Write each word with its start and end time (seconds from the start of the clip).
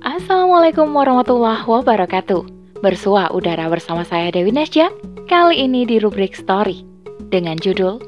Assalamualaikum 0.00 0.96
warahmatullahi 0.96 1.60
wabarakatuh. 1.68 2.48
Bersua 2.80 3.28
udara 3.36 3.68
bersama 3.68 4.00
saya 4.00 4.32
Dewi 4.32 4.48
Nesja. 4.48 4.88
Kali 5.28 5.60
ini 5.60 5.84
di 5.84 6.00
rubrik 6.00 6.32
story 6.32 6.88
dengan 7.28 7.60
judul 7.60 8.00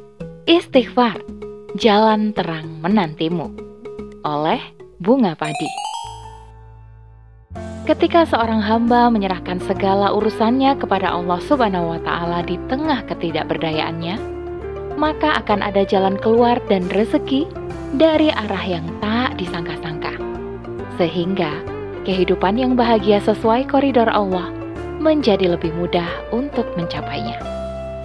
Istighfar, 0.48 1.20
Jalan 1.76 2.32
Terang 2.32 2.80
Menantimu 2.80 3.52
oleh 4.24 4.56
Bunga 5.04 5.36
Padi. 5.36 5.68
Ketika 7.84 8.24
seorang 8.24 8.64
hamba 8.64 9.12
menyerahkan 9.12 9.60
segala 9.60 10.16
urusannya 10.16 10.80
kepada 10.80 11.12
Allah 11.12 11.44
Subhanahu 11.44 11.92
wa 11.92 12.00
taala 12.00 12.40
di 12.40 12.56
tengah 12.72 13.04
ketidakberdayaannya, 13.04 14.16
maka 14.96 15.44
akan 15.44 15.60
ada 15.60 15.84
jalan 15.84 16.16
keluar 16.16 16.56
dan 16.72 16.88
rezeki 16.88 17.44
dari 18.00 18.32
arah 18.32 18.64
yang 18.64 18.88
tak 19.04 19.36
disangka-sangka. 19.36 20.16
Sehingga 20.96 21.71
kehidupan 22.02 22.58
yang 22.58 22.74
bahagia 22.74 23.22
sesuai 23.22 23.70
koridor 23.70 24.10
Allah 24.10 24.50
menjadi 25.02 25.54
lebih 25.54 25.74
mudah 25.74 26.06
untuk 26.30 26.66
mencapainya. 26.78 27.38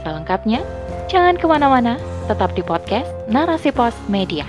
Selengkapnya, 0.02 0.62
jangan 1.09 1.38
ke 1.38 1.45
mana-mana, 1.45 2.02
tetap 2.25 2.53
di 2.58 2.66
podcast 2.66 3.09
Narasi 3.30 3.70
Pos 3.73 3.94
Media. 4.09 4.45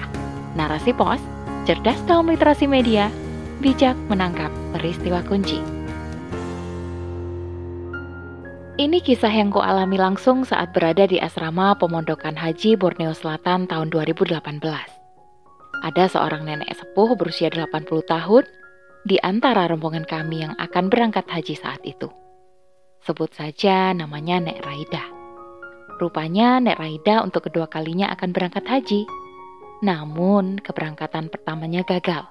Narasi 0.57 0.97
Pos, 0.97 1.21
cerdas 1.69 2.01
dalam 2.09 2.29
literasi 2.29 2.65
media, 2.65 3.13
bijak 3.61 3.97
menangkap 4.09 4.49
peristiwa 4.73 5.21
kunci. 5.29 5.61
Ini 8.79 9.03
kisah 9.03 9.35
yang 9.35 9.51
kualami 9.51 9.99
langsung 9.99 10.47
saat 10.47 10.71
berada 10.71 11.03
di 11.11 11.19
asrama 11.19 11.75
pemondokan 11.75 12.39
haji 12.39 12.79
Borneo 12.79 13.11
Selatan 13.11 13.67
tahun 13.67 13.91
2018. 13.91 14.39
Ada 15.83 16.05
seorang 16.07 16.47
nenek 16.47 16.71
sepuh 16.79 17.19
berusia 17.19 17.51
80 17.51 18.07
tahun 18.07 18.47
di 19.09 19.17
antara 19.25 19.65
rombongan 19.65 20.05
kami 20.05 20.45
yang 20.45 20.53
akan 20.61 20.93
berangkat 20.93 21.25
haji 21.33 21.57
saat 21.57 21.81
itu. 21.89 22.13
Sebut 23.01 23.33
saja 23.33 23.97
namanya 23.97 24.45
Nek 24.45 24.61
Raida. 24.61 25.05
Rupanya 25.97 26.61
Nek 26.61 26.77
Raida 26.77 27.25
untuk 27.25 27.49
kedua 27.49 27.65
kalinya 27.73 28.13
akan 28.13 28.37
berangkat 28.37 28.69
haji. 28.69 29.09
Namun 29.81 30.61
keberangkatan 30.61 31.33
pertamanya 31.33 31.81
gagal. 31.89 32.29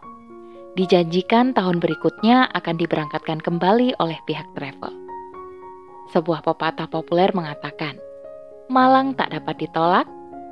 Dijanjikan 0.78 1.58
tahun 1.58 1.82
berikutnya 1.82 2.54
akan 2.54 2.76
diberangkatkan 2.78 3.42
kembali 3.42 3.98
oleh 3.98 4.22
pihak 4.30 4.46
travel 4.54 5.08
sebuah 6.12 6.44
pepatah 6.44 6.88
populer 6.88 7.32
mengatakan, 7.36 8.00
Malang 8.68 9.16
tak 9.16 9.32
dapat 9.32 9.64
ditolak, 9.64 10.08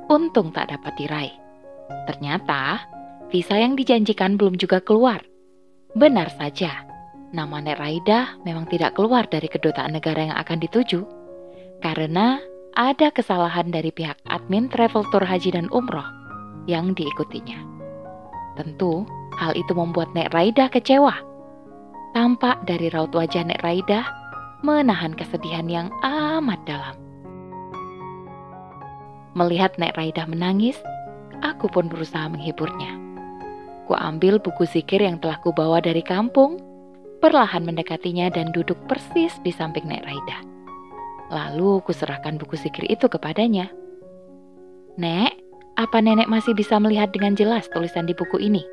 untung 0.08 0.48
tak 0.52 0.72
dapat 0.72 0.92
diraih. 0.96 1.36
Ternyata, 2.08 2.80
visa 3.28 3.60
yang 3.60 3.76
dijanjikan 3.76 4.40
belum 4.40 4.56
juga 4.56 4.80
keluar. 4.80 5.20
Benar 5.96 6.28
saja, 6.36 6.84
nama 7.32 7.56
Nek 7.56 7.80
Raida 7.80 8.36
memang 8.44 8.68
tidak 8.68 9.00
keluar 9.00 9.24
dari 9.32 9.48
kedutaan 9.48 9.96
negara 9.96 10.28
yang 10.28 10.36
akan 10.36 10.60
dituju, 10.60 11.08
karena 11.80 12.36
ada 12.76 13.08
kesalahan 13.08 13.72
dari 13.72 13.88
pihak 13.88 14.20
admin 14.28 14.68
travel 14.68 15.08
tour 15.08 15.24
haji 15.24 15.56
dan 15.56 15.72
umroh 15.72 16.04
yang 16.68 16.92
diikutinya. 16.92 17.56
Tentu, 18.60 19.08
hal 19.40 19.56
itu 19.56 19.72
membuat 19.72 20.12
Nek 20.12 20.36
Raida 20.36 20.68
kecewa. 20.68 21.16
Tampak 22.12 22.68
dari 22.68 22.92
raut 22.92 23.16
wajah 23.16 23.48
Nek 23.48 23.64
Raida 23.64 24.04
menahan 24.60 25.16
kesedihan 25.16 25.64
yang 25.64 25.88
amat 26.04 26.60
dalam. 26.68 27.00
Melihat 29.32 29.72
Nek 29.80 29.96
Raida 29.96 30.28
menangis, 30.28 30.76
aku 31.40 31.72
pun 31.72 31.88
berusaha 31.88 32.28
menghiburnya. 32.28 33.05
Ku 33.86 33.94
ambil 33.94 34.42
buku 34.42 34.66
zikir 34.66 34.98
yang 34.98 35.22
telah 35.22 35.38
kubawa 35.46 35.78
dari 35.78 36.02
kampung, 36.02 36.58
perlahan 37.22 37.62
mendekatinya 37.62 38.28
dan 38.34 38.50
duduk 38.50 38.76
persis 38.90 39.34
di 39.46 39.54
samping 39.54 39.86
Nek 39.86 40.02
Raida. 40.02 40.38
Lalu 41.30 41.82
kuserahkan 41.86 42.38
buku 42.38 42.58
zikir 42.58 42.86
itu 42.90 43.06
kepadanya. 43.06 43.70
Nek, 44.98 45.38
apa 45.78 45.98
nenek 46.02 46.26
masih 46.26 46.54
bisa 46.54 46.82
melihat 46.82 47.14
dengan 47.14 47.38
jelas 47.38 47.70
tulisan 47.70 48.10
di 48.10 48.14
buku 48.14 48.42
ini? 48.42 48.66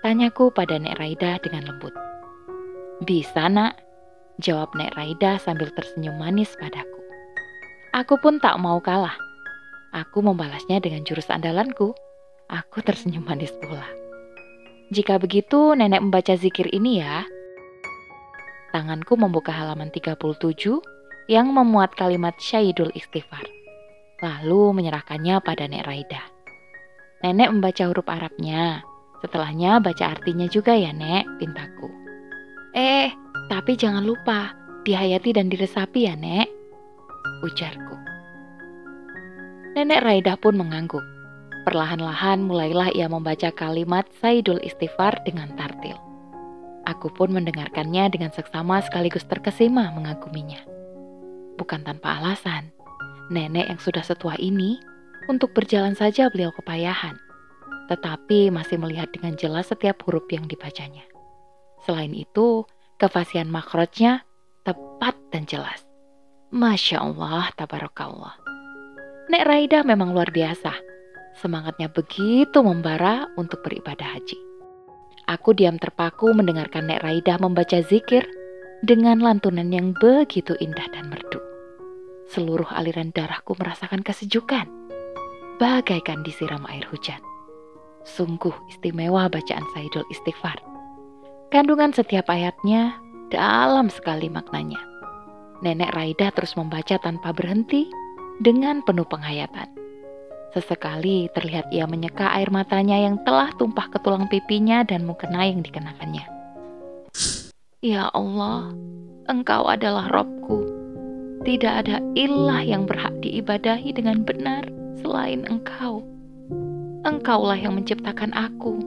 Tanyaku 0.00 0.48
pada 0.52 0.80
Nek 0.80 0.96
Raida 0.96 1.36
dengan 1.44 1.68
lembut. 1.68 1.92
Bisa, 3.04 3.46
nak, 3.52 3.76
Jawab 4.38 4.70
Nek 4.78 4.94
Raida 4.94 5.34
sambil 5.42 5.66
tersenyum 5.74 6.14
manis 6.14 6.54
padaku. 6.62 7.02
Aku 7.90 8.14
pun 8.22 8.38
tak 8.38 8.54
mau 8.62 8.78
kalah. 8.78 9.18
Aku 9.90 10.22
membalasnya 10.22 10.78
dengan 10.78 11.02
jurus 11.02 11.26
andalanku. 11.26 11.90
Aku 12.46 12.78
tersenyum 12.86 13.26
manis 13.26 13.50
pula. 13.58 14.07
Jika 14.88 15.20
begitu, 15.20 15.76
nenek 15.76 16.00
membaca 16.00 16.32
zikir 16.32 16.72
ini 16.72 17.04
ya. 17.04 17.28
Tanganku 18.72 19.20
membuka 19.20 19.52
halaman 19.52 19.92
37 19.92 20.16
yang 21.28 21.52
memuat 21.52 21.92
kalimat 21.92 22.32
syahidul 22.40 22.88
istighfar. 22.96 23.44
Lalu 24.24 24.80
menyerahkannya 24.80 25.44
pada 25.44 25.68
Nek 25.68 25.84
Raida. 25.84 26.24
Nenek 27.20 27.52
membaca 27.52 27.84
huruf 27.84 28.08
Arabnya. 28.08 28.80
Setelahnya 29.20 29.76
baca 29.84 30.04
artinya 30.08 30.48
juga 30.48 30.72
ya, 30.72 30.96
Nek, 30.96 31.36
pintaku. 31.36 31.90
Eh, 32.72 33.12
tapi 33.52 33.76
jangan 33.76 34.08
lupa, 34.08 34.56
dihayati 34.88 35.36
dan 35.36 35.52
diresapi 35.52 36.08
ya, 36.08 36.16
Nek. 36.16 36.48
Ujarku. 37.44 37.96
Nenek 39.76 40.00
Raidah 40.00 40.40
pun 40.40 40.56
mengangguk. 40.56 41.17
Perlahan-lahan 41.68 42.48
mulailah 42.48 42.96
ia 42.96 43.12
membaca 43.12 43.52
kalimat 43.52 44.08
Saidul 44.24 44.56
Istighfar 44.64 45.20
dengan 45.28 45.52
tartil. 45.60 46.00
Aku 46.88 47.12
pun 47.12 47.28
mendengarkannya 47.28 48.08
dengan 48.08 48.32
seksama 48.32 48.80
sekaligus 48.80 49.28
terkesima 49.28 49.92
mengaguminya. 49.92 50.64
Bukan 51.60 51.84
tanpa 51.84 52.24
alasan, 52.24 52.72
nenek 53.28 53.68
yang 53.68 53.76
sudah 53.76 54.00
setua 54.00 54.32
ini, 54.40 54.80
untuk 55.28 55.52
berjalan 55.52 55.92
saja 55.92 56.32
beliau 56.32 56.48
kepayahan, 56.56 57.20
tetapi 57.92 58.48
masih 58.48 58.80
melihat 58.80 59.12
dengan 59.12 59.36
jelas 59.36 59.68
setiap 59.68 60.00
huruf 60.08 60.24
yang 60.32 60.48
dibacanya. 60.48 61.04
Selain 61.84 62.16
itu, 62.16 62.64
Kefasihan 62.98 63.46
makrotnya 63.46 64.26
tepat 64.66 65.14
dan 65.30 65.46
jelas. 65.46 65.86
Masya 66.50 66.98
Allah, 66.98 67.46
tabarakallah. 67.54 68.34
Nek 69.30 69.46
Raida 69.46 69.86
memang 69.86 70.10
luar 70.10 70.34
biasa. 70.34 70.87
Semangatnya 71.38 71.86
begitu 71.86 72.58
membara 72.66 73.30
untuk 73.38 73.62
beribadah 73.62 74.18
haji. 74.18 74.38
Aku 75.30 75.54
diam 75.54 75.78
terpaku 75.78 76.34
mendengarkan 76.34 76.90
Nek 76.90 77.04
Raida 77.04 77.38
membaca 77.38 77.78
zikir 77.78 78.26
dengan 78.82 79.22
lantunan 79.22 79.70
yang 79.70 79.94
begitu 79.94 80.58
indah 80.58 80.88
dan 80.90 81.06
merdu. 81.06 81.38
Seluruh 82.32 82.66
aliran 82.74 83.14
darahku 83.14 83.54
merasakan 83.54 84.02
kesejukan, 84.02 84.66
bagaikan 85.62 86.26
disiram 86.26 86.66
air 86.66 86.82
hujan. 86.90 87.22
Sungguh 88.02 88.54
istimewa 88.72 89.30
bacaan 89.30 89.64
Saidul 89.76 90.06
Istighfar. 90.10 90.58
Kandungan 91.54 91.94
setiap 91.94 92.26
ayatnya 92.32 92.98
dalam 93.30 93.92
sekali 93.92 94.26
maknanya. 94.32 94.80
Nenek 95.62 95.94
Raida 95.94 96.34
terus 96.34 96.56
membaca 96.58 96.98
tanpa 96.98 97.30
berhenti 97.30 97.86
dengan 98.42 98.82
penuh 98.82 99.06
penghayatan. 99.06 99.87
Sesekali 100.58 101.30
terlihat 101.30 101.70
ia 101.70 101.86
menyeka 101.86 102.34
air 102.34 102.50
matanya 102.50 102.98
yang 102.98 103.22
telah 103.22 103.54
tumpah 103.54 103.94
ke 103.94 104.02
tulang 104.02 104.26
pipinya 104.26 104.82
dan 104.82 105.06
mukena 105.06 105.46
yang 105.46 105.62
dikenakannya. 105.62 106.26
Ya 107.78 108.10
Allah, 108.10 108.74
Engkau 109.30 109.70
adalah 109.70 110.10
Robku. 110.10 110.66
Tidak 111.46 111.70
ada 111.86 112.02
ilah 112.18 112.66
yang 112.66 112.90
berhak 112.90 113.14
diibadahi 113.22 113.94
dengan 113.94 114.26
benar 114.26 114.66
selain 114.98 115.46
Engkau. 115.46 116.02
Engkaulah 117.06 117.54
yang 117.54 117.78
menciptakan 117.78 118.34
aku. 118.34 118.82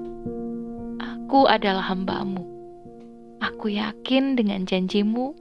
Aku 0.99 1.47
adalah 1.47 1.87
hambamu. 1.87 2.43
Aku 3.39 3.71
yakin 3.71 4.35
dengan 4.35 4.67
janjimu, 4.67 5.31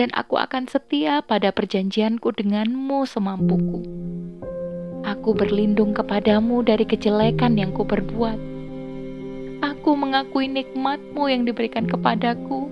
dan 0.00 0.08
aku 0.16 0.40
akan 0.40 0.64
setia 0.64 1.20
pada 1.20 1.52
perjanjianku 1.52 2.32
denganmu 2.32 3.04
semampuku. 3.04 3.84
Aku 5.18 5.34
berlindung 5.34 5.98
kepadamu 5.98 6.62
dari 6.62 6.86
kejelekan 6.86 7.58
yang 7.58 7.74
kuperbuat. 7.74 8.38
Aku 9.66 9.98
mengakui 9.98 10.46
nikmatmu 10.46 11.26
yang 11.26 11.42
diberikan 11.42 11.90
kepadaku, 11.90 12.70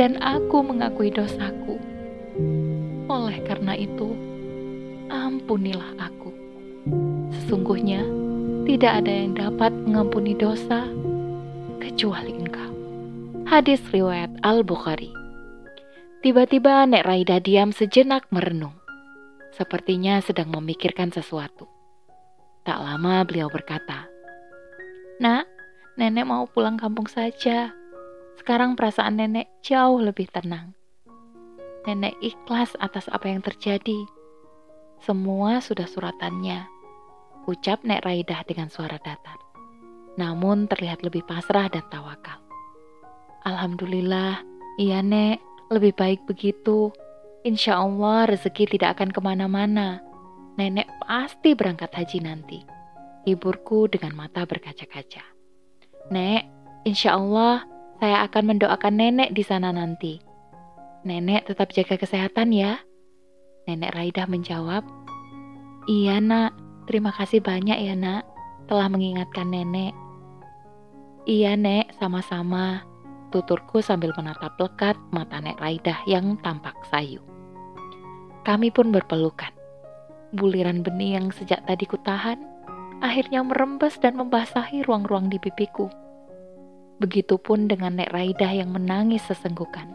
dan 0.00 0.16
aku 0.24 0.64
mengakui 0.64 1.12
dosaku. 1.12 1.76
Oleh 3.12 3.44
karena 3.44 3.76
itu, 3.76 4.16
ampunilah 5.12 6.00
aku. 6.00 6.32
Sesungguhnya, 7.36 8.00
tidak 8.64 9.04
ada 9.04 9.12
yang 9.12 9.36
dapat 9.36 9.76
mengampuni 9.76 10.32
dosa 10.32 10.88
kecuali 11.76 12.40
engkau. 12.40 12.72
Hadis 13.44 13.84
riwayat 13.92 14.32
Al-Bukhari. 14.40 15.12
Tiba-tiba 16.24 16.88
Nek 16.88 17.04
Raida 17.04 17.36
diam 17.36 17.68
sejenak 17.68 18.24
merenung. 18.32 18.85
Sepertinya 19.56 20.20
sedang 20.20 20.52
memikirkan 20.52 21.08
sesuatu. 21.08 21.64
Tak 22.60 22.76
lama 22.76 23.24
beliau 23.24 23.48
berkata, 23.48 24.04
Nak, 25.16 25.48
nenek 25.96 26.28
mau 26.28 26.44
pulang 26.44 26.76
kampung 26.76 27.08
saja. 27.08 27.72
Sekarang 28.36 28.76
perasaan 28.76 29.16
nenek 29.16 29.48
jauh 29.64 29.96
lebih 29.96 30.28
tenang. 30.28 30.76
Nenek 31.88 32.20
ikhlas 32.20 32.76
atas 32.84 33.08
apa 33.08 33.32
yang 33.32 33.40
terjadi. 33.40 34.04
Semua 35.00 35.64
sudah 35.64 35.88
suratannya. 35.88 36.68
Ucap 37.48 37.80
Nek 37.80 38.04
Raidah 38.04 38.44
dengan 38.44 38.68
suara 38.68 39.00
datar. 39.00 39.40
Namun 40.20 40.68
terlihat 40.68 41.00
lebih 41.00 41.24
pasrah 41.24 41.72
dan 41.72 41.86
tawakal. 41.88 42.44
Alhamdulillah, 43.48 44.44
iya 44.76 45.00
Nek, 45.00 45.40
lebih 45.72 45.96
baik 45.96 46.20
begitu. 46.28 46.92
Insya 47.46 47.78
Allah 47.78 48.26
rezeki 48.26 48.74
tidak 48.74 48.98
akan 48.98 49.14
ke 49.14 49.22
mana-mana. 49.22 50.02
Nenek 50.58 50.90
pasti 51.06 51.54
berangkat 51.54 51.94
haji 51.94 52.18
nanti. 52.18 52.58
Hiburku 53.22 53.86
dengan 53.86 54.18
mata 54.18 54.42
berkaca-kaca. 54.42 55.22
Nek, 56.10 56.42
insya 56.82 57.14
Allah 57.14 57.62
saya 58.02 58.26
akan 58.26 58.50
mendoakan 58.50 58.98
nenek 58.98 59.30
di 59.30 59.46
sana 59.46 59.70
nanti. 59.70 60.18
Nenek 61.06 61.46
tetap 61.46 61.70
jaga 61.70 61.94
kesehatan 61.94 62.50
ya. 62.50 62.82
Nenek 63.70 63.94
Raida 63.94 64.26
menjawab, 64.26 64.82
Iya 65.86 66.18
nak, 66.18 66.50
terima 66.90 67.14
kasih 67.14 67.38
banyak 67.46 67.78
ya 67.78 67.94
nak, 67.94 68.26
telah 68.66 68.90
mengingatkan 68.90 69.54
nenek. 69.54 69.94
Iya 71.30 71.54
nek, 71.54 71.94
sama-sama. 72.02 72.82
Tuturku 73.30 73.78
sambil 73.86 74.10
menatap 74.18 74.58
lekat 74.58 74.98
mata 75.14 75.38
Nek 75.38 75.62
Raidah 75.62 76.02
yang 76.10 76.38
tampak 76.42 76.74
sayu. 76.90 77.35
Kami 78.46 78.70
pun 78.70 78.94
berpelukan. 78.94 79.50
Buliran 80.30 80.86
benih 80.86 81.18
yang 81.18 81.34
sejak 81.34 81.66
tadi 81.66 81.82
kutahan, 81.82 82.38
akhirnya 83.02 83.42
merembes 83.42 83.98
dan 83.98 84.14
membasahi 84.14 84.86
ruang-ruang 84.86 85.26
di 85.26 85.42
pipiku. 85.42 85.90
Begitupun 87.02 87.66
dengan 87.66 87.98
Nek 87.98 88.14
Raidah 88.14 88.54
yang 88.54 88.70
menangis 88.70 89.26
sesenggukan. 89.26 89.90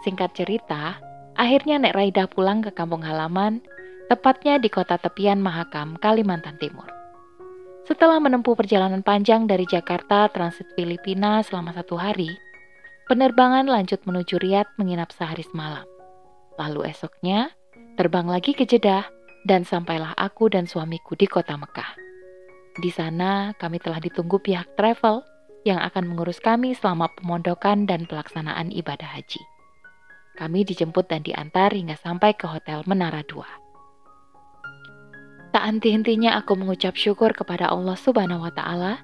Singkat 0.00 0.32
cerita, 0.32 0.96
akhirnya 1.36 1.76
Nek 1.76 1.92
Raidah 1.92 2.24
pulang 2.24 2.64
ke 2.64 2.72
kampung 2.72 3.04
halaman, 3.04 3.60
tepatnya 4.08 4.56
di 4.56 4.72
kota 4.72 4.96
tepian 4.96 5.44
Mahakam, 5.44 6.00
Kalimantan 6.00 6.56
Timur. 6.56 6.88
Setelah 7.84 8.16
menempuh 8.16 8.56
perjalanan 8.56 9.04
panjang 9.04 9.44
dari 9.44 9.68
Jakarta 9.68 10.32
transit 10.32 10.72
Filipina 10.72 11.44
selama 11.44 11.76
satu 11.76 12.00
hari, 12.00 12.32
penerbangan 13.12 13.68
lanjut 13.68 14.00
menuju 14.08 14.40
Riyadh 14.40 14.72
menginap 14.80 15.12
sehari 15.12 15.44
semalam. 15.44 15.95
Lalu 16.56 16.88
esoknya, 16.88 17.52
terbang 18.00 18.24
lagi 18.28 18.56
ke 18.56 18.64
Jeddah 18.64 19.04
dan 19.44 19.62
sampailah 19.62 20.16
aku 20.16 20.48
dan 20.48 20.64
suamiku 20.64 21.14
di 21.14 21.28
kota 21.28 21.54
Mekah. 21.54 21.96
Di 22.76 22.92
sana 22.92 23.56
kami 23.56 23.80
telah 23.80 24.00
ditunggu 24.02 24.36
pihak 24.40 24.76
travel 24.76 25.24
yang 25.64 25.80
akan 25.80 26.04
mengurus 26.12 26.38
kami 26.38 26.76
selama 26.76 27.08
pemondokan 27.16 27.88
dan 27.88 28.04
pelaksanaan 28.04 28.68
ibadah 28.70 29.08
haji. 29.16 29.40
Kami 30.36 30.68
dijemput 30.68 31.08
dan 31.08 31.24
diantar 31.24 31.72
hingga 31.72 31.96
sampai 31.96 32.36
ke 32.36 32.44
Hotel 32.44 32.84
Menara 32.84 33.24
2. 33.24 33.40
Tak 35.56 35.64
henti-hentinya 35.64 36.36
aku 36.36 36.52
mengucap 36.52 36.92
syukur 37.00 37.32
kepada 37.32 37.72
Allah 37.72 37.96
Subhanahu 37.96 38.44
wa 38.44 38.52
taala 38.52 39.00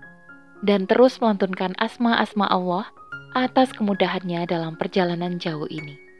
dan 0.60 0.84
terus 0.84 1.16
melantunkan 1.16 1.72
asma-asma 1.80 2.44
Allah 2.52 2.92
atas 3.32 3.72
kemudahannya 3.72 4.44
dalam 4.44 4.76
perjalanan 4.76 5.40
jauh 5.40 5.64
ini. 5.72 6.11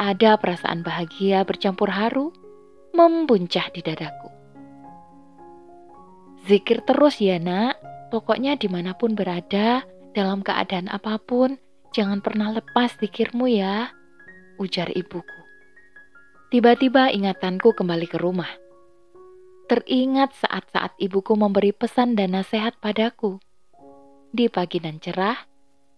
Ada 0.00 0.40
perasaan 0.40 0.80
bahagia 0.80 1.44
bercampur 1.44 1.92
haru 1.92 2.32
membuncah 2.96 3.68
di 3.68 3.84
dadaku. 3.84 4.32
Zikir 6.48 6.80
terus 6.88 7.20
ya 7.20 7.36
nak, 7.36 7.76
Pokoknya 8.10 8.58
di 8.58 8.66
mana 8.66 8.90
pun 8.98 9.14
berada, 9.14 9.86
dalam 10.18 10.42
keadaan 10.42 10.90
apa 10.90 11.22
pun, 11.22 11.54
jangan 11.94 12.18
pernah 12.18 12.50
lepas 12.50 12.98
zikirmu 12.98 13.46
ya, 13.46 13.94
ujar 14.58 14.90
ibuku. 14.90 15.40
Tiba-tiba 16.50 17.14
ingatanku 17.14 17.70
kembali 17.70 18.10
ke 18.10 18.18
rumah. 18.18 18.50
Teringat 19.70 20.34
saat-saat 20.42 20.98
ibuku 20.98 21.38
memberi 21.38 21.70
pesan 21.70 22.18
dan 22.18 22.34
nasihat 22.34 22.74
padaku. 22.82 23.38
Di 24.34 24.50
pagi 24.50 24.82
dan 24.82 24.98
cerah, 24.98 25.38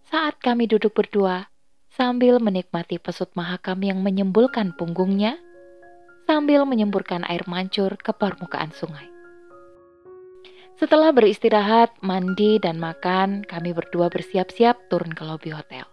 saat 0.05 0.37
kami 0.45 0.69
duduk 0.69 0.93
berdua, 0.93 1.49
sambil 1.93 2.41
menikmati 2.41 2.97
pesut 2.97 3.29
mahakam 3.37 3.85
yang 3.85 4.01
menyembulkan 4.01 4.73
punggungnya, 4.81 5.37
sambil 6.25 6.65
menyemburkan 6.65 7.21
air 7.29 7.45
mancur 7.45 8.01
ke 8.01 8.17
permukaan 8.17 8.73
sungai. 8.73 9.13
Setelah 10.81 11.13
beristirahat, 11.13 12.01
mandi, 12.01 12.57
dan 12.57 12.81
makan, 12.81 13.45
kami 13.45 13.77
berdua 13.77 14.09
bersiap-siap 14.09 14.89
turun 14.89 15.13
ke 15.13 15.23
lobi 15.23 15.53
hotel. 15.53 15.85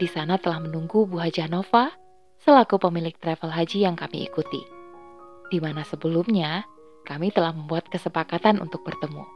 Di 0.00 0.08
sana 0.08 0.40
telah 0.40 0.58
menunggu 0.58 1.04
Bu 1.04 1.20
Haja 1.20 1.44
Nova 1.46 1.92
selaku 2.40 2.80
pemilik 2.80 3.12
travel 3.20 3.52
haji 3.52 3.84
yang 3.84 4.00
kami 4.00 4.24
ikuti. 4.24 4.64
Di 5.52 5.60
mana 5.60 5.84
sebelumnya 5.84 6.64
kami 7.04 7.28
telah 7.28 7.52
membuat 7.52 7.92
kesepakatan 7.92 8.56
untuk 8.64 8.80
bertemu. 8.88 9.28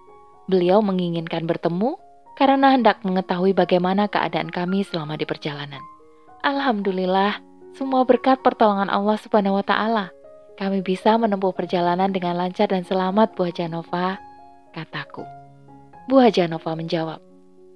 Beliau 0.49 0.81
menginginkan 0.81 1.45
bertemu 1.45 2.01
karena 2.35 2.75
hendak 2.75 3.03
mengetahui 3.07 3.55
bagaimana 3.55 4.11
keadaan 4.11 4.51
kami 4.51 4.83
selama 4.87 5.15
di 5.19 5.27
perjalanan. 5.27 5.81
Alhamdulillah, 6.43 7.41
semua 7.75 8.07
berkat 8.07 8.43
pertolongan 8.45 8.91
Allah 8.91 9.19
Subhanahu 9.19 9.59
wa 9.59 9.65
taala. 9.67 10.15
Kami 10.55 10.87
bisa 10.87 11.19
menempuh 11.19 11.51
perjalanan 11.51 12.15
dengan 12.15 12.39
lancar 12.39 12.71
dan 12.71 12.87
selamat 12.87 13.35
Bu 13.35 13.51
Haja 13.51 13.67
Nova 13.67 14.23
kataku. 14.75 15.23
Bu 16.11 16.21
Hajanova 16.21 16.75
menjawab, 16.77 17.23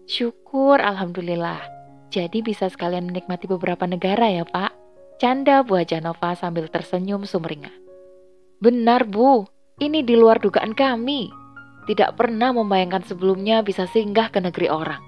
Syukur 0.04 0.82
Alhamdulillah. 0.82 1.62
Jadi 2.10 2.42
bisa 2.42 2.66
sekalian 2.68 3.08
menikmati 3.08 3.46
beberapa 3.46 3.86
negara 3.86 4.28
ya 4.28 4.44
Pak. 4.44 4.74
Canda 5.22 5.62
Bu 5.62 5.78
Hajanova 5.78 6.34
sambil 6.34 6.66
tersenyum 6.68 7.24
sumringah. 7.24 7.72
Benar 8.58 9.06
Bu, 9.06 9.46
ini 9.78 10.02
di 10.02 10.18
luar 10.18 10.42
dugaan 10.42 10.74
kami. 10.74 11.30
Tidak 11.88 12.14
pernah 12.20 12.52
membayangkan 12.52 13.08
sebelumnya 13.08 13.64
bisa 13.64 13.88
singgah 13.88 14.28
ke 14.28 14.44
negeri 14.44 14.68
orang. 14.68 15.00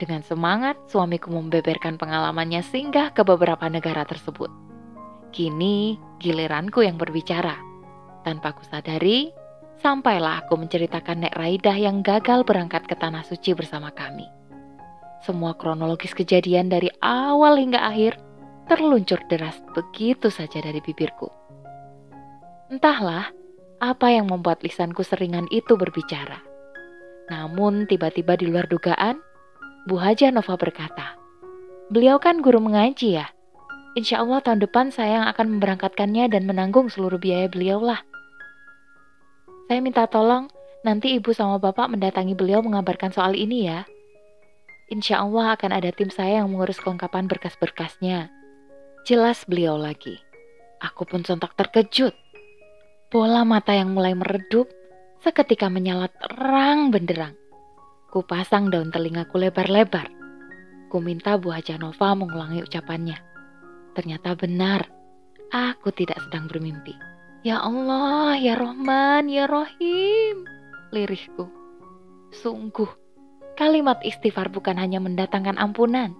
Dengan 0.00 0.24
semangat, 0.24 0.80
suamiku 0.88 1.28
membeberkan 1.30 2.00
pengalamannya 2.00 2.64
singgah 2.64 3.12
ke 3.12 3.22
beberapa 3.22 3.68
negara 3.68 4.08
tersebut. 4.08 4.48
Kini, 5.30 6.00
giliranku 6.16 6.80
yang 6.80 6.96
berbicara. 6.96 7.54
Tanpa 8.24 8.56
kusadari, 8.56 9.30
Sampailah 9.82 10.46
aku 10.46 10.62
menceritakan 10.62 11.26
Nek 11.26 11.34
Raidah 11.34 11.74
yang 11.74 12.06
gagal 12.06 12.46
berangkat 12.46 12.86
ke 12.86 12.94
Tanah 12.94 13.26
Suci 13.26 13.50
bersama 13.50 13.90
kami. 13.90 14.22
Semua 15.26 15.58
kronologis 15.58 16.14
kejadian 16.14 16.70
dari 16.70 16.86
awal 17.02 17.58
hingga 17.58 17.82
akhir 17.82 18.14
terluncur 18.70 19.18
deras 19.26 19.58
begitu 19.74 20.30
saja 20.30 20.62
dari 20.62 20.78
bibirku. 20.78 21.26
Entahlah 22.70 23.34
apa 23.82 24.14
yang 24.14 24.30
membuat 24.30 24.62
lisanku 24.62 25.02
seringan 25.02 25.50
itu 25.50 25.74
berbicara. 25.74 26.38
Namun 27.26 27.90
tiba-tiba 27.90 28.38
di 28.38 28.46
luar 28.46 28.70
dugaan, 28.70 29.18
Bu 29.90 29.98
Haja 29.98 30.30
Nova 30.30 30.54
berkata, 30.54 31.18
Beliau 31.90 32.22
kan 32.22 32.38
guru 32.38 32.62
mengaji 32.62 33.18
ya. 33.18 33.26
Insya 33.98 34.22
Allah 34.22 34.40
tahun 34.40 34.62
depan 34.62 34.94
saya 34.94 35.20
yang 35.20 35.26
akan 35.28 35.58
memberangkatkannya 35.58 36.30
dan 36.30 36.48
menanggung 36.48 36.88
seluruh 36.88 37.18
biaya 37.18 37.50
beliau 37.50 37.82
lah. 37.82 38.00
Saya 39.66 39.82
minta 39.84 40.06
tolong 40.08 40.48
nanti 40.86 41.12
ibu 41.18 41.34
sama 41.34 41.58
bapak 41.58 41.92
mendatangi 41.92 42.32
beliau 42.32 42.64
mengabarkan 42.64 43.12
soal 43.12 43.36
ini 43.36 43.68
ya. 43.68 43.84
Insya 44.88 45.20
Allah 45.20 45.58
akan 45.58 45.74
ada 45.74 45.90
tim 45.92 46.08
saya 46.08 46.40
yang 46.40 46.54
mengurus 46.54 46.80
kelengkapan 46.80 47.28
berkas-berkasnya. 47.28 48.32
Jelas 49.04 49.44
beliau 49.44 49.76
lagi. 49.76 50.22
Aku 50.80 51.04
pun 51.04 51.26
sontak 51.26 51.52
terkejut. 51.58 52.16
Bola 53.12 53.44
mata 53.44 53.76
yang 53.76 53.92
mulai 53.92 54.16
meredup 54.16 54.72
seketika 55.20 55.68
menyala 55.68 56.08
terang 56.08 56.88
benderang. 56.88 57.36
Ku 58.08 58.24
pasang 58.24 58.72
daun 58.72 58.88
telingaku 58.88 59.36
lebar-lebar. 59.36 60.08
Ku 60.88 60.96
minta 61.04 61.36
Bu 61.36 61.52
Haja 61.52 61.76
mengulangi 61.76 62.64
ucapannya. 62.64 63.20
Ternyata 63.92 64.32
benar, 64.32 64.88
aku 65.52 65.92
tidak 65.92 66.24
sedang 66.24 66.48
bermimpi. 66.48 66.96
Ya 67.44 67.60
Allah, 67.60 68.32
ya 68.40 68.56
Rahman, 68.56 69.28
ya 69.28 69.44
Rahim, 69.44 70.48
lirihku. 70.88 71.52
Sungguh, 72.32 72.88
kalimat 73.60 74.00
istighfar 74.00 74.48
bukan 74.48 74.80
hanya 74.80 75.04
mendatangkan 75.04 75.60
ampunan, 75.60 76.16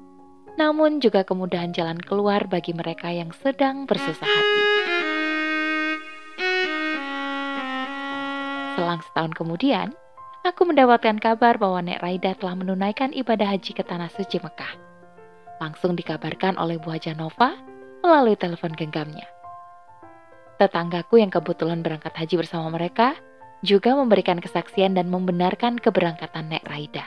namun 0.61 1.01
juga 1.01 1.25
kemudahan 1.25 1.73
jalan 1.73 1.97
keluar 2.05 2.45
bagi 2.53 2.77
mereka 2.77 3.09
yang 3.09 3.33
sedang 3.41 3.89
bersusah 3.89 4.29
hati. 4.29 4.82
Selang 8.73 9.05
setahun 9.05 9.33
kemudian, 9.37 9.93
aku 10.43 10.64
mendapatkan 10.64 11.21
kabar 11.21 11.61
bahwa 11.61 11.85
Nek 11.85 12.00
Raida 12.00 12.33
telah 12.38 12.57
menunaikan 12.57 13.12
ibadah 13.12 13.52
haji 13.52 13.76
ke 13.76 13.85
Tanah 13.85 14.09
Suci 14.09 14.41
Mekah. 14.41 14.73
Langsung 15.61 15.95
dikabarkan 15.95 16.57
oleh 16.57 16.81
Bu 16.81 16.91
Haja 16.91 17.12
Nova 17.12 17.55
melalui 18.00 18.35
telepon 18.35 18.75
genggamnya. 18.75 19.29
Tetanggaku 20.57 21.21
yang 21.21 21.31
kebetulan 21.31 21.85
berangkat 21.85 22.14
haji 22.17 22.35
bersama 22.38 22.71
mereka 22.73 23.19
juga 23.62 23.95
memberikan 23.95 24.43
kesaksian 24.43 24.99
dan 24.99 25.07
membenarkan 25.12 25.79
keberangkatan 25.79 26.50
Nek 26.50 26.67
Raida. 26.67 27.07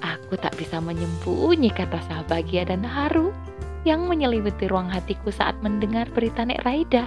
Aku 0.00 0.40
tak 0.40 0.56
bisa 0.56 0.80
menyembunyikan 0.80 1.92
rasa 1.92 2.24
bahagia 2.26 2.64
dan 2.64 2.82
haru 2.82 3.30
yang 3.84 4.08
menyelimuti 4.08 4.68
ruang 4.68 4.88
hatiku 4.88 5.28
saat 5.28 5.54
mendengar 5.60 6.08
berita 6.10 6.42
Nek 6.42 6.64
Raida. 6.64 7.04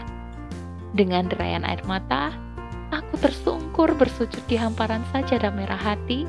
Dengan 0.94 1.26
derayan 1.26 1.66
air 1.66 1.82
mata, 1.90 2.30
aku 3.14 3.30
tersungkur 3.30 3.94
bersujud 3.94 4.42
di 4.50 4.58
hamparan 4.58 5.06
sajadah 5.14 5.54
merah 5.54 5.78
hati, 5.78 6.26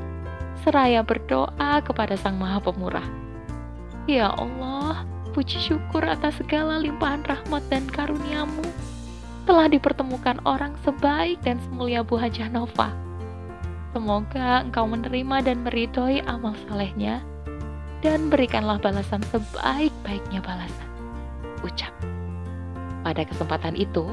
seraya 0.69 1.01
berdoa 1.01 1.81
kepada 1.81 2.13
Sang 2.21 2.37
Maha 2.37 2.61
Pemurah. 2.61 3.09
Ya 4.05 4.29
Allah, 4.37 5.09
puji 5.33 5.65
syukur 5.65 6.05
atas 6.05 6.37
segala 6.37 6.77
limpahan 6.77 7.25
rahmat 7.25 7.65
dan 7.73 7.89
karuniamu 7.89 8.69
telah 9.49 9.65
dipertemukan 9.65 10.37
orang 10.45 10.77
sebaik 10.85 11.41
dan 11.41 11.57
semulia 11.65 12.05
Bu 12.05 12.21
Hajah 12.21 12.53
Nova 12.53 12.93
Semoga 13.97 14.61
engkau 14.69 14.85
menerima 14.85 15.41
dan 15.41 15.65
meridhoi 15.65 16.21
amal 16.29 16.53
salehnya 16.69 17.25
dan 18.05 18.29
berikanlah 18.29 18.77
balasan 18.77 19.25
sebaik-baiknya 19.33 20.45
balasan. 20.45 20.89
Ucap. 21.65 21.97
Pada 23.01 23.25
kesempatan 23.25 23.73
itu, 23.73 24.13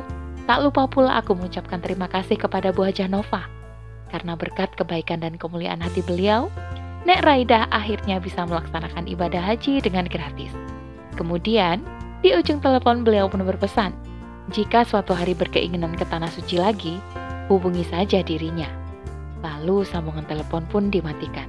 tak 0.51 0.67
lupa 0.67 0.84
pula 0.84 1.15
aku 1.15 1.31
mengucapkan 1.31 1.79
terima 1.79 2.12
kasih 2.12 2.36
kepada 2.36 2.75
Bu 2.75 2.84
Hajah 2.84 3.08
Nova. 3.08 3.48
Karena 4.12 4.36
berkat 4.36 4.75
kebaikan 4.75 5.24
dan 5.24 5.39
kemuliaan 5.39 5.79
hati 5.79 6.03
beliau, 6.03 6.51
Nek 7.08 7.24
Raida 7.24 7.72
akhirnya 7.72 8.20
bisa 8.20 8.43
melaksanakan 8.43 9.08
ibadah 9.08 9.39
haji 9.39 9.79
dengan 9.79 10.12
gratis. 10.12 10.51
Kemudian, 11.15 11.79
di 12.20 12.36
ujung 12.36 12.60
telepon 12.60 13.08
beliau 13.08 13.31
pun 13.31 13.48
berpesan, 13.48 13.96
jika 14.51 14.84
suatu 14.84 15.15
hari 15.15 15.31
berkeinginan 15.31 15.96
ke 15.96 16.03
tanah 16.12 16.27
suci 16.27 16.60
lagi, 16.60 17.00
hubungi 17.48 17.88
saja 17.88 18.20
dirinya. 18.20 18.67
Lalu 19.39 19.88
sambungan 19.88 20.27
telepon 20.27 20.67
pun 20.67 20.91
dimatikan. 20.91 21.48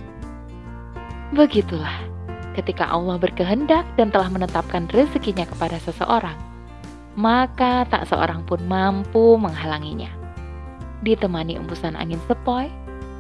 Begitulah, 1.35 2.07
ketika 2.55 2.87
Allah 2.87 3.19
berkehendak 3.19 3.83
dan 3.99 4.15
telah 4.15 4.31
menetapkan 4.31 4.87
rezekinya 4.95 5.43
kepada 5.43 5.83
seseorang, 5.83 6.52
maka 7.19 7.85
tak 7.89 8.09
seorang 8.09 8.45
pun 8.49 8.61
mampu 8.65 9.37
menghalanginya. 9.37 10.09
Ditemani 11.03 11.59
embusan 11.59 11.99
angin 11.99 12.21
sepoi, 12.31 12.71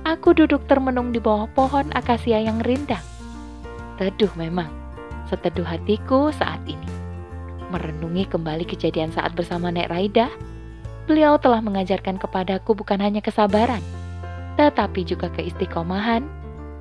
aku 0.06 0.32
duduk 0.32 0.64
termenung 0.70 1.10
di 1.10 1.18
bawah 1.18 1.50
pohon 1.52 1.90
akasia 1.92 2.40
yang 2.40 2.62
rindang. 2.62 3.02
Teduh 4.00 4.32
memang, 4.38 4.70
seteduh 5.28 5.66
hatiku 5.66 6.32
saat 6.32 6.62
ini. 6.64 6.88
Merenungi 7.68 8.28
kembali 8.28 8.68
kejadian 8.68 9.12
saat 9.12 9.32
bersama 9.32 9.72
Nek 9.72 9.88
Raida, 9.90 10.28
beliau 11.08 11.36
telah 11.40 11.60
mengajarkan 11.60 12.20
kepadaku 12.20 12.76
bukan 12.76 13.00
hanya 13.00 13.24
kesabaran, 13.24 13.82
tetapi 14.60 15.02
juga 15.02 15.32
keistiqomahan, 15.32 16.24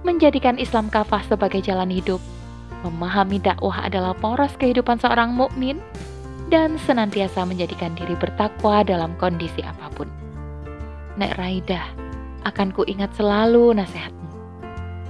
menjadikan 0.03 0.59
Islam 0.59 0.91
kafah 0.91 1.23
sebagai 1.25 1.63
jalan 1.63 1.89
hidup, 1.89 2.19
memahami 2.83 3.39
dakwah 3.39 3.85
adalah 3.85 4.17
poros 4.17 4.53
kehidupan 4.57 4.99
seorang 4.99 5.33
mukmin, 5.33 5.79
dan 6.51 6.75
senantiasa 6.75 7.47
menjadikan 7.47 7.95
diri 7.95 8.13
bertakwa 8.19 8.83
dalam 8.83 9.15
kondisi 9.15 9.63
apa 9.63 9.87
pun. 9.95 10.11
Nek 11.15 11.39
Raida, 11.39 11.81
akan 12.43 12.75
ku 12.75 12.83
ingat 12.83 13.15
selalu 13.15 13.71
nasihatmu. 13.79 14.19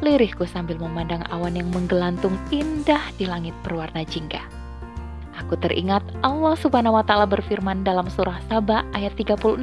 Lirihku 0.06 0.46
sambil 0.46 0.78
memandang 0.78 1.26
awan 1.34 1.58
yang 1.58 1.70
menggelantung 1.74 2.38
indah 2.54 3.02
di 3.18 3.26
langit 3.26 3.54
berwarna 3.66 4.06
jingga. 4.06 4.42
Aku 5.42 5.58
teringat 5.58 6.06
Allah 6.22 6.54
Subhanahu 6.58 7.02
wa 7.02 7.06
taala 7.06 7.26
berfirman 7.26 7.82
dalam 7.82 8.06
surah 8.10 8.38
Saba 8.46 8.86
ayat 8.94 9.18
36. 9.18 9.58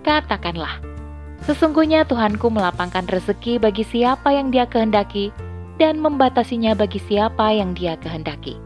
Katakanlah, 0.00 0.80
Sesungguhnya 1.40 2.04
Tuhanku 2.04 2.52
melapangkan 2.52 3.08
rezeki 3.08 3.56
bagi 3.56 3.80
siapa 3.80 4.28
yang 4.28 4.52
dia 4.52 4.68
kehendaki 4.68 5.32
dan 5.80 5.96
membatasinya 5.96 6.76
bagi 6.76 7.00
siapa 7.00 7.56
yang 7.56 7.72
dia 7.72 7.96
kehendaki. 7.96 8.60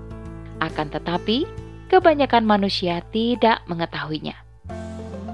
Akan 0.58 0.90
tetapi, 0.90 1.46
kebanyakan 1.94 2.42
manusia 2.42 3.06
tidak 3.14 3.62
mengetahuinya. 3.70 4.34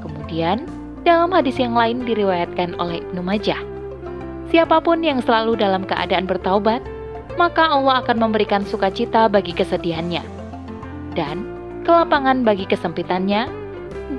Kemudian, 0.04 0.68
dalam 1.08 1.32
hadis 1.32 1.56
yang 1.56 1.72
lain 1.72 2.04
diriwayatkan 2.04 2.76
oleh 2.76 3.00
Ibnu 3.00 3.24
Majah, 3.24 3.56
siapa 4.52 4.84
pun 4.84 5.00
yang 5.00 5.24
selalu 5.24 5.56
dalam 5.56 5.88
keadaan 5.88 6.28
bertaubat, 6.28 6.84
maka 7.40 7.64
Allah 7.64 8.04
akan 8.04 8.28
memberikan 8.28 8.60
sukacita 8.68 9.32
bagi 9.32 9.56
kesedihannya 9.56 10.20
dan 11.16 11.48
kelapangan 11.88 12.44
bagi 12.44 12.68
kesempitannya 12.68 13.48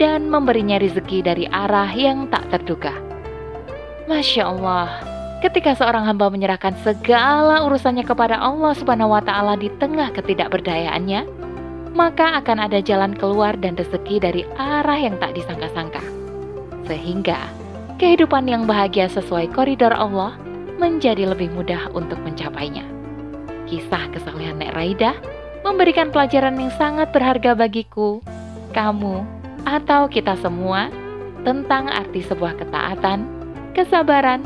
dan 0.02 0.26
memberinya 0.26 0.82
rezeki 0.82 1.22
dari 1.22 1.46
arah 1.46 1.94
yang 1.94 2.26
tak 2.34 2.50
terduga. 2.50 2.98
Masya 4.10 4.50
Allah, 4.50 4.90
ketika 5.46 5.78
seorang 5.78 6.10
hamba 6.10 6.34
menyerahkan 6.34 6.74
segala 6.82 7.62
urusannya 7.70 8.02
kepada 8.02 8.42
Allah 8.42 8.74
Subhanahu 8.74 9.14
wa 9.14 9.22
Ta'ala 9.22 9.54
di 9.62 9.70
tengah 9.78 10.10
ketidakberdayaannya, 10.18 11.51
maka 11.92 12.40
akan 12.40 12.68
ada 12.68 12.80
jalan 12.80 13.12
keluar 13.16 13.56
dan 13.60 13.76
rezeki 13.76 14.24
dari 14.24 14.42
arah 14.56 15.00
yang 15.00 15.20
tak 15.20 15.36
disangka-sangka, 15.36 16.04
sehingga 16.88 17.38
kehidupan 18.00 18.48
yang 18.48 18.64
bahagia 18.66 19.12
sesuai 19.12 19.52
koridor 19.52 19.92
Allah 19.92 20.36
menjadi 20.80 21.30
lebih 21.30 21.52
mudah 21.54 21.92
untuk 21.94 22.18
mencapainya. 22.24 22.88
Kisah 23.70 24.10
kesalehan 24.12 24.60
Nek 24.60 24.74
Raida 24.76 25.16
memberikan 25.62 26.10
pelajaran 26.10 26.58
yang 26.58 26.74
sangat 26.76 27.14
berharga 27.14 27.54
bagiku, 27.54 28.20
kamu, 28.74 29.24
atau 29.64 30.10
kita 30.10 30.34
semua 30.42 30.90
tentang 31.46 31.86
arti 31.88 32.26
sebuah 32.26 32.58
ketaatan 32.58 33.42
kesabaran, 33.72 34.44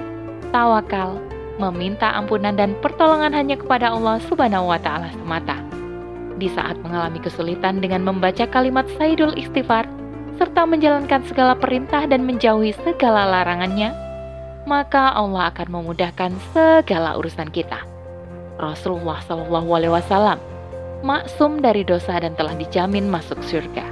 tawakal, 0.54 1.18
meminta 1.58 2.14
ampunan 2.14 2.54
dan 2.54 2.78
pertolongan 2.80 3.34
hanya 3.34 3.58
kepada 3.58 3.90
Allah 3.90 4.22
Subhanahu 4.30 4.70
wa 4.70 4.80
taala 4.80 5.10
semata. 5.18 5.65
Di 6.36 6.52
saat 6.52 6.76
mengalami 6.84 7.24
kesulitan 7.24 7.80
dengan 7.80 8.04
membaca 8.04 8.44
kalimat 8.48 8.84
Sayyidul 9.00 9.40
Istighfar 9.40 9.88
serta 10.36 10.68
menjalankan 10.68 11.24
segala 11.32 11.56
perintah 11.56 12.04
dan 12.04 12.28
menjauhi 12.28 12.76
segala 12.84 13.24
larangannya, 13.32 13.96
maka 14.68 15.16
Allah 15.16 15.48
akan 15.56 15.68
memudahkan 15.72 16.36
segala 16.52 17.16
urusan 17.16 17.48
kita. 17.56 17.80
Rasulullah 18.60 19.24
Shallallahu 19.24 19.70
Alaihi 19.72 19.94
Wasallam 19.96 20.40
maksum 21.06 21.62
dari 21.64 21.86
dosa 21.88 22.20
dan 22.20 22.36
telah 22.36 22.58
dijamin 22.58 23.08
masuk 23.08 23.40
surga. 23.46 23.88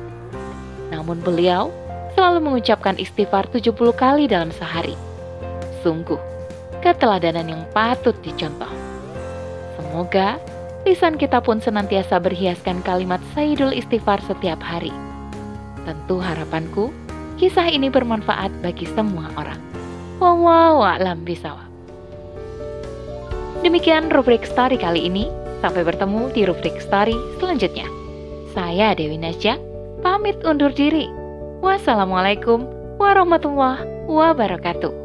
Namun 0.91 1.21
beliau 1.23 1.69
selalu 2.17 2.51
mengucapkan 2.51 2.97
istighfar 2.97 3.47
70 3.53 3.71
kali 3.95 4.25
dalam 4.27 4.49
sehari. 4.51 4.97
Sungguh, 5.85 6.19
keteladanan 6.81 7.47
yang 7.47 7.63
patut 7.71 8.15
dicontoh. 8.25 8.69
Semoga 9.77 10.41
lisan 10.83 11.15
kita 11.15 11.39
pun 11.39 11.63
senantiasa 11.63 12.19
berhiaskan 12.19 12.83
kalimat 12.83 13.23
Sayyidul 13.31 13.71
Istighfar 13.71 14.19
setiap 14.27 14.59
hari. 14.59 14.91
Tentu 15.87 16.19
harapanku, 16.19 16.91
kisah 17.39 17.67
ini 17.67 17.87
bermanfaat 17.87 18.51
bagi 18.63 18.87
semua 18.91 19.31
orang. 19.39 19.59
Wallahu 20.19 20.83
a'lam 20.83 21.23
bisawab. 21.27 21.67
Demikian 23.63 24.11
rubrik 24.11 24.43
story 24.43 24.75
kali 24.75 25.07
ini. 25.07 25.31
Sampai 25.63 25.87
bertemu 25.87 26.27
di 26.35 26.43
rubrik 26.43 26.75
story 26.83 27.15
selanjutnya. 27.39 27.87
Saya 28.51 28.91
Dewi 28.91 29.15
Nasya, 29.15 29.55
pamit 30.03 30.35
undur 30.43 30.75
diri. 30.75 31.07
Wassalamualaikum 31.63 32.67
warahmatullahi 32.99 33.87
wabarakatuh. 34.11 35.02